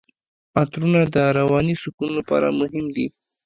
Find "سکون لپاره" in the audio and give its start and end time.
1.83-2.47